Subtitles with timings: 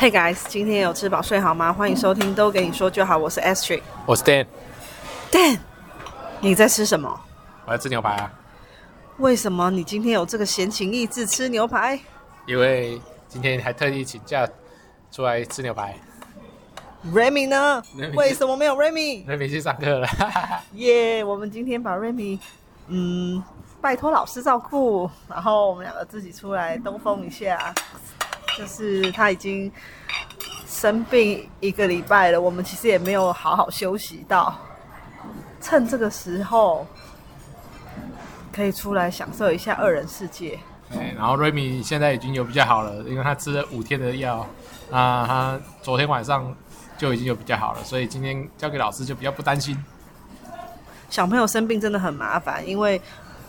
[0.00, 1.70] Hey guys，今天有吃饱睡好吗？
[1.70, 4.46] 欢迎收听都给你说就好，我是 Astrid，我是 Dan。
[5.30, 5.58] Dan，
[6.40, 7.20] 你在吃什么？
[7.66, 8.32] 我在吃牛排啊。
[9.18, 12.00] 为什么你今天有这个闲情逸致吃牛排？
[12.46, 14.48] 因为今天还特意请假
[15.12, 15.94] 出来吃牛排。
[17.12, 20.08] Remy 呢？Remy 为什么没有 Remy？Remy 去上课了。
[20.76, 22.38] 耶，yeah, 我们今天把 Remy，
[22.86, 23.44] 嗯，
[23.82, 27.74] 拜托老师照顾，然后我们两个自己出来兜风一下。
[28.60, 29.72] 就是他已经
[30.68, 34.54] 生病一个礼拜了，我们其实也没有好好休息到，
[35.62, 36.86] 趁这个时候
[38.52, 40.58] 可以出来享受一下二人世界。
[40.92, 44.46] 对，然后瑞米现在已经有比较好了，因为他吃了五天的药，
[44.90, 46.54] 啊，他昨天晚上
[46.98, 49.82] 就已经有比较好了，所以今天交给老师就比较不担心。
[51.08, 53.00] 小朋友生病真的很麻烦，因为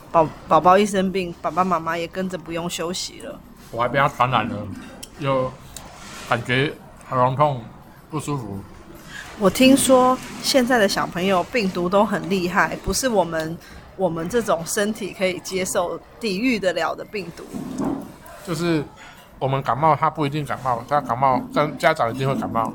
[0.09, 3.37] 宝宝宝一生病，爸爸妈妈也跟着不用休息了。
[3.71, 4.55] 我还被他传染了。
[5.21, 5.51] 有
[6.27, 6.73] 感觉
[7.07, 7.63] 喉咙痛
[8.09, 8.59] 不舒服。
[9.39, 13.55] 我听说现在的小朋友病毒都很厉害，不是我们
[13.95, 17.43] 我们这种身体可以接受、抵御得了的病毒。
[18.47, 18.83] 就是
[19.37, 22.73] 我们感冒，他不一定感冒，他感冒，但家长一定会感冒。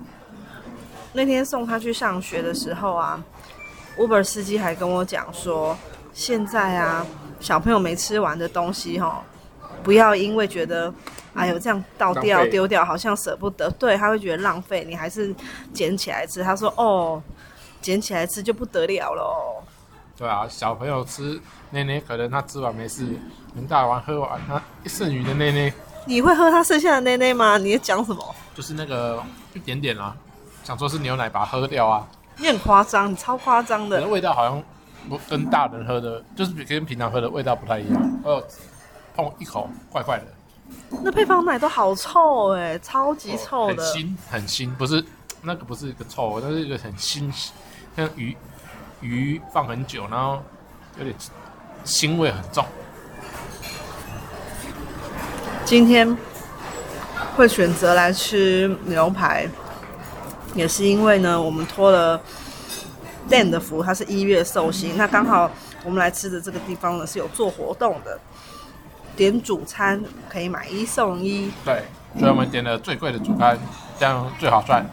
[1.13, 3.21] 那天送他去上学的时候啊
[3.99, 5.77] ，Uber 司机还跟我讲说，
[6.13, 7.05] 现在啊，
[7.41, 9.21] 小朋友没吃完的东西哈，
[9.83, 10.95] 不要因为觉得。
[11.37, 13.71] 哎呦，这样倒掉丢掉，好像舍不得。
[13.73, 15.35] 对，他会觉得浪费，你还是
[15.73, 16.43] 捡起来吃。
[16.43, 17.23] 他说：“哦，
[17.81, 19.63] 捡起来吃就不得了喽。”
[20.17, 23.07] 对啊，小朋友吃奶奶，可能他吃完没事，
[23.55, 25.73] 等大完喝完，他剩余的奶奶，
[26.07, 27.59] 你会喝他剩下的奶奶吗？
[27.59, 28.35] 你在讲什么？
[28.55, 30.17] 就是那个一点点啊，
[30.65, 32.09] 想说是牛奶把它喝掉啊。
[32.39, 34.07] 你很夸张，你超夸张的。
[34.07, 34.63] 味道好像
[35.09, 38.21] 不跟大人喝的，就是跟平常喝的味道不太一样。
[38.25, 38.43] 哦，
[39.15, 40.25] 碰一口怪怪的。
[41.03, 45.05] 那配方奶都好臭哎、超级臭的，很腥很腥，不是
[45.43, 47.33] 那个不是一个臭，那是一个很腥，
[47.97, 48.37] 像鱼
[49.01, 50.43] 鱼放很久，然后
[50.99, 51.15] 有点
[51.85, 52.65] 腥味很重。
[55.65, 56.17] 今天
[57.37, 59.49] 会选择来吃牛排，
[60.55, 62.21] 也是因为呢，我们托了
[63.29, 65.51] Dan 的福，他是一月寿星，那刚好
[65.85, 68.19] 我们来吃的这个地方呢是有做活动的。
[69.17, 71.83] 点主餐可以买一送一，对，
[72.19, 73.59] 所以我们点了最贵的主餐，
[73.99, 74.85] 这样最好赚。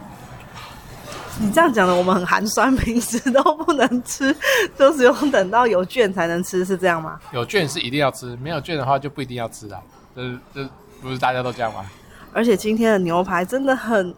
[1.38, 4.34] 你这样讲的，我们很寒酸， 平时都不能吃，
[4.78, 7.20] 都只有等到有券才能吃，是这样吗？
[7.32, 9.82] 有券是一定要吃，没有券的话就不一定要吃了。
[10.14, 10.22] 这，
[10.54, 10.68] 这
[11.02, 11.84] 不是大家都这样吗？
[12.32, 14.14] 而且今天的牛排真的很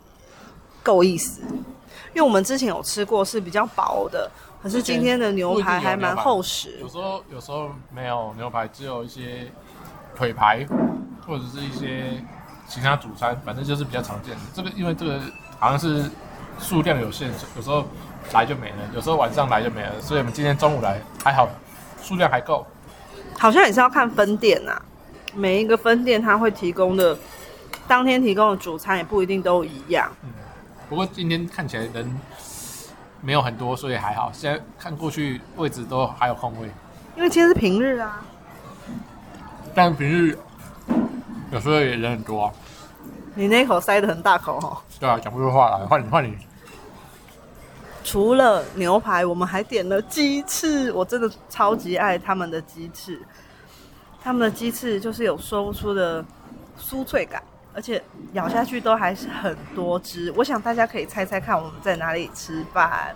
[0.83, 1.41] 够意思，
[2.15, 4.31] 因为我们之前有吃过是比较薄的，
[4.63, 6.79] 可是今天的牛排还蛮厚实。
[6.81, 9.51] 有时候有时候没有牛排，只有一些。
[10.17, 10.67] 腿排
[11.27, 12.23] 或者是一些
[12.67, 14.41] 其他主餐，反正就是比较常见的。
[14.55, 15.21] 这个因为这个
[15.59, 16.11] 好像是
[16.59, 17.85] 数量有限，有时候
[18.33, 20.01] 来就没了，有时候晚上来就没了。
[20.01, 21.49] 所以我们今天中午来还好，
[22.03, 22.67] 数量还够。
[23.39, 24.81] 好像也是要看分店啊，
[25.35, 27.17] 每一个分店它会提供的
[27.87, 30.11] 当天提供的主餐也不一定都一样。
[30.25, 30.31] 嗯，
[30.89, 32.21] 不过今天看起来人
[33.21, 34.31] 没有很多，所以还好。
[34.33, 36.71] 现在看过去位置都还有空位，
[37.17, 38.25] 因为今天是平日啊。
[39.77, 40.39] 但平日
[41.53, 42.53] 有时候也人很多啊。
[43.35, 44.83] 你那口塞得很大口哈。
[44.99, 45.85] 对啊，讲不出话来。
[45.85, 46.35] 换你，换你。
[48.03, 50.91] 除了牛排，我们还点了鸡翅。
[50.93, 53.21] 我真的超级爱他们的鸡翅。
[54.25, 56.25] 他们的鸡翅就是有说不出的
[56.81, 57.43] 酥脆感，
[57.75, 60.33] 而且咬下去都还是很多汁。
[60.35, 63.15] 我想大家可以猜猜看我们在哪里吃饭。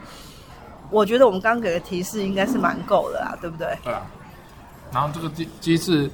[0.91, 3.75] 我觉得我们刚给的提示应该是蛮够的啦，对不对？
[3.82, 4.03] 对啊。
[4.92, 6.10] 然后这个鸡鸡翅。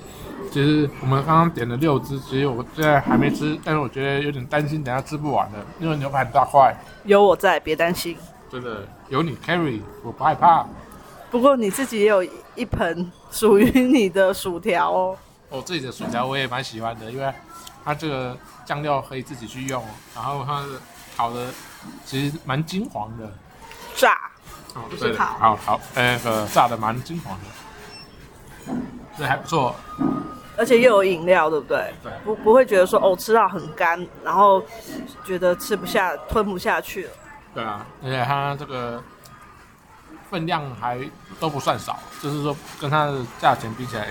[0.52, 6.74] 其实我们刚刚点了六只，其实我现在还没吃，但是我觉得有点担心，等下吃不完了，因为牛排很大块。
[7.04, 8.16] 有我在，别担心。
[8.50, 10.64] 真的有你 carry，我不害怕。
[11.30, 12.22] 不过你自己也有
[12.54, 15.18] 一盆属于你的薯条哦。
[15.48, 17.32] 我自己的薯条我也蛮喜欢的，因为
[17.84, 19.82] 它这个酱料可以自己去用，
[20.14, 20.64] 然后它
[21.16, 21.48] 烤的
[22.04, 23.30] 其实蛮金黄的。
[23.96, 24.16] 炸。
[24.74, 27.44] 哦，对，好好，那个炸的蛮金黄的，
[29.18, 29.74] 这还不错。
[30.58, 31.92] 而且又有饮料，对不对？
[32.02, 32.12] 对。
[32.24, 34.62] 不不会觉得说哦，吃到很干，然后
[35.22, 37.10] 觉得吃不下、吞不下去了。
[37.54, 39.02] 对啊，而且它这个
[40.30, 40.98] 分量还
[41.38, 44.08] 都不算少，就是说跟它的价钱比起来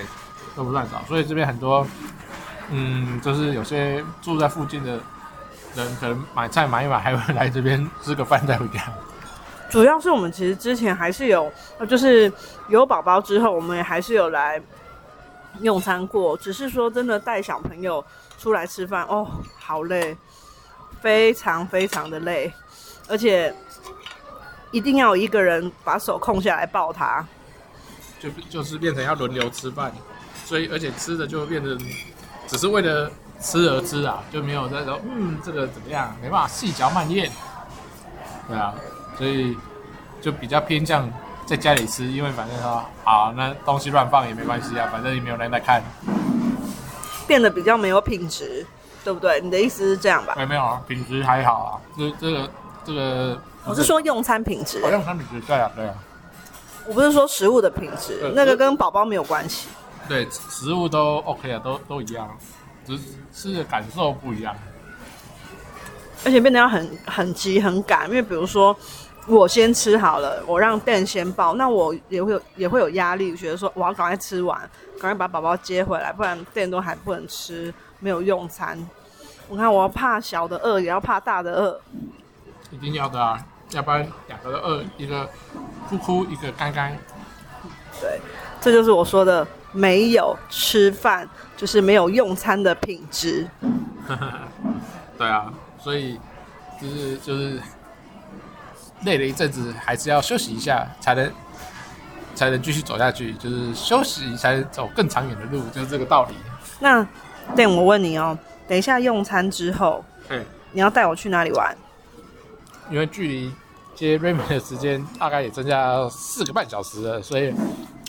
[0.54, 1.84] 都不算少，所以这边很多，
[2.70, 5.00] 嗯，就是有些住在附近的
[5.74, 8.80] 人，可能买菜买一买，还会来这边吃个饭再回家。
[9.68, 11.52] 主要是我们其实之前还是有，
[11.88, 12.32] 就是
[12.68, 14.62] 有宝宝之后，我们也还是有来。
[15.60, 18.04] 用餐过，只是说真的带小朋友
[18.38, 19.26] 出来吃饭哦，
[19.58, 20.16] 好累，
[21.00, 22.52] 非常非常的累，
[23.08, 23.54] 而且
[24.70, 27.26] 一定要有一个人把手空下来抱他，
[28.20, 29.92] 就就是变成要轮流吃饭，
[30.44, 31.78] 所以而且吃的就变成
[32.46, 33.10] 只是为了
[33.40, 37.30] 吃而吃啊，就没有在说嗯这个怎么样，没办法细嚼慢咽，
[38.48, 38.74] 对啊，
[39.16, 39.56] 所以
[40.20, 41.10] 就比较偏向
[41.46, 45.80] 在家里吃，因为反正说好那东西乱放也没关系啊，反正也没有人来看，
[47.26, 48.66] 变得比较没有品质。
[49.06, 49.40] 对不对？
[49.40, 50.34] 你的意思是这样吧？
[50.36, 51.70] 没没有啊，品质还好啊。
[51.96, 52.50] 这这个
[52.84, 54.80] 这个，我是说用餐品质。
[54.80, 55.94] 用餐品质对啊对啊。
[56.88, 59.68] 我不是说食物的品质，那个跟宝宝没有关系。
[60.08, 62.28] 对，食物都 OK 啊，都都一样，
[62.84, 64.52] 只是吃的感受不一样。
[66.24, 68.76] 而且变得要很很急很赶，因为比如说
[69.26, 74.58] 我先吃好了，我让 Ben 先抱，那我也会有也会有压力，觉得说我要赶快吃完，
[75.00, 77.72] 赶快把宝宝接回来，不然 Ben 都还不能吃。
[77.98, 78.78] 没有用餐，
[79.48, 81.80] 我看我怕小的饿，也要怕大的饿，
[82.70, 85.26] 一定要的啊，要不然两个都饿，一个
[85.88, 86.94] 哭哭，一个干干。
[87.98, 88.20] 对，
[88.60, 91.26] 这就是我说的，没有吃饭
[91.56, 93.48] 就是没有用餐的品质。
[95.16, 96.20] 对啊，所以
[96.78, 97.58] 就是就是
[99.04, 101.32] 累了一阵子，还是要休息一下，才能
[102.34, 106.34] 才能继续走下去，就是休息才能走更长远的路，就是这个道理。
[106.78, 107.06] 那。
[107.54, 111.78] 对，我问你哦，等一下用餐之后，嗯，你要带我去哪里玩？
[112.90, 113.52] 因为距离
[113.94, 117.54] 接瑞 d 的时间大概也增加四个半小时了，所以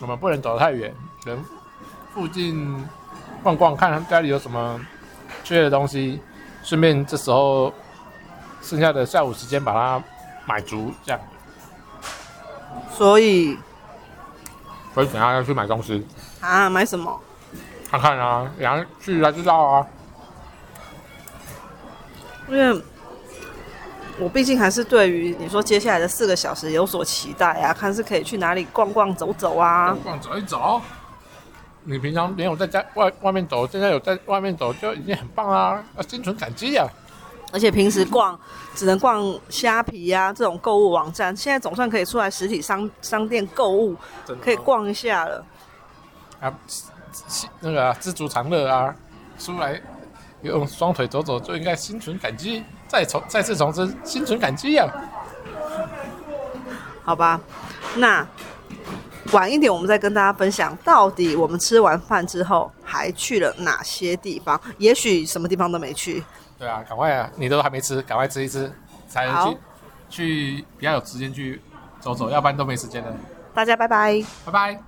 [0.02, 0.92] 我们不能走得太远，
[1.24, 1.46] 可能
[2.16, 2.84] 附近
[3.44, 4.82] 逛逛，看看家里有什么
[5.44, 6.20] 缺的东西，
[6.64, 7.72] 顺便这时候
[8.64, 10.04] 剩下的下午时间把它
[10.48, 11.22] 买足，这样。
[12.92, 13.58] 所以，
[14.94, 16.06] 所以等下要去买东西
[16.42, 16.70] 啊？
[16.70, 17.20] 买什么？
[17.90, 19.88] 看看啊，然后去才知道啊。
[22.50, 22.82] 因为
[24.18, 29.88] 我毕竟还是对于你说接下来的四个小时有所期待啊，看是可以去哪里逛逛走走啊。
[29.88, 30.82] 逛逛走一走，
[31.84, 36.88] 你平常没有在家外外面走，现在有在外面走就已经很棒啦，要心存感激啊。
[37.52, 38.40] 而且平时逛
[38.76, 43.96] 只能逛虾皮呀、啊、这种购物网站，现在总算可以出来实体商商店购物，
[44.42, 45.46] 可以逛一下了。
[46.40, 46.54] 啊。
[47.62, 48.94] 那个啊，知足常乐啊，
[49.40, 49.82] 出来
[50.44, 54.94] 用双腿走走就应该心存感激，再重再次重申心存感激呀、啊。
[57.04, 57.42] 好吧，
[57.96, 58.28] 那
[59.32, 64.60] 晚一点我们再跟大家分享，到底我们吃完饭之后还去了哪些地方？
[64.80, 66.24] 也许什么地方都没去。
[66.58, 68.72] 对啊，赶快啊，你都还没吃，赶快吃一吃，
[69.08, 69.58] 才能去
[70.10, 71.62] 去比较有时间去
[72.00, 73.16] 走走，要不然都没时间了。
[73.54, 74.80] 大家拜拜，拜拜。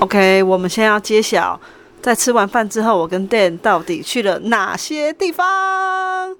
[0.00, 1.60] OK，我们先要揭晓，
[2.02, 6.34] 在吃完饭之后，我跟 Dan 到底去了哪些地方？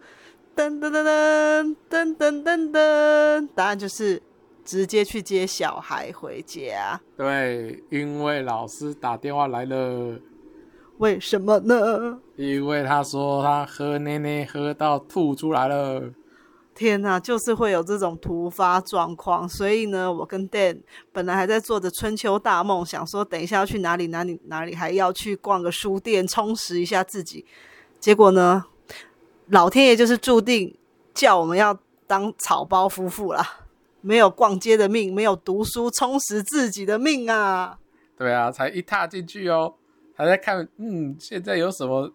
[0.56, 4.22] 噔噔噔噔噔噔噔噔，答案就是
[4.64, 7.00] 直接去接小孩回家。
[7.16, 10.18] 对，因为老师打电话来了。
[10.98, 12.20] 为什么呢？
[12.36, 16.10] 因为他说他喝奶奶喝到吐出来了。
[16.74, 20.80] 天呐，就是会有这种突发状况，所以呢，我跟 Dan
[21.12, 27.44] 本来还在做着春秋大梦，想说等一下要去哪里哪里哪里，还要去逛个书店，充实一下自己。
[28.00, 28.64] 结果呢，
[29.48, 30.76] 老天爷就是注定
[31.12, 33.63] 叫我们要当草包夫妇啦，
[34.06, 37.78] 没有逛街的命，没有读书充实自己的命啊！
[38.18, 39.74] 对啊，才一踏进去哦，
[40.14, 42.12] 还在看，嗯，现在有什么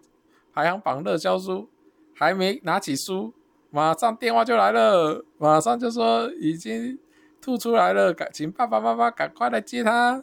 [0.52, 1.68] 排行榜热销书，
[2.14, 3.34] 还没拿起书。
[3.70, 6.96] 马上电话就来了，马上就说已经
[7.40, 10.22] 吐出来了，赶请爸爸妈妈赶快来接他。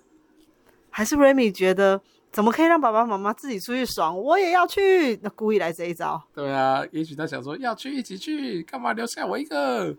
[0.89, 6.21] 还是 Remy 觉得怎么可以让爸爸妈妈自己出去爽，我也要去，那故意来这一招。
[6.33, 9.95] 对啊，也许他想说要去一起去，干嘛留下我一个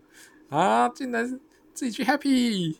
[0.49, 0.89] 啊？
[0.89, 1.39] 竟然
[1.79, 2.75] 自己去 happy。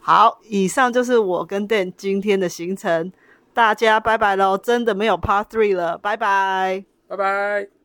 [0.00, 3.12] 好，以上就是我跟 Dan 今天的行程，
[3.52, 4.56] 大家拜拜喽！
[4.56, 7.75] 真的没有 Part Three 了，拜拜，拜拜。